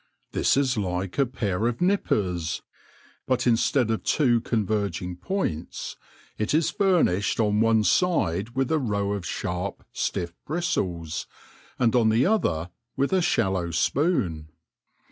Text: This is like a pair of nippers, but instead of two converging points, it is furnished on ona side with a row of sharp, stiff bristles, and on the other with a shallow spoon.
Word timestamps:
This 0.31 0.57
is 0.57 0.77
like 0.77 1.19
a 1.19 1.27
pair 1.27 1.67
of 1.67 1.79
nippers, 1.79 2.63
but 3.27 3.45
instead 3.45 3.91
of 3.91 4.01
two 4.03 4.41
converging 4.41 5.15
points, 5.15 5.95
it 6.39 6.55
is 6.55 6.71
furnished 6.71 7.39
on 7.39 7.63
ona 7.63 7.83
side 7.85 8.55
with 8.55 8.71
a 8.71 8.79
row 8.79 9.11
of 9.13 9.27
sharp, 9.27 9.85
stiff 9.93 10.33
bristles, 10.43 11.27
and 11.77 11.95
on 11.95 12.09
the 12.09 12.25
other 12.25 12.71
with 12.97 13.13
a 13.13 13.21
shallow 13.21 13.69
spoon. 13.69 14.49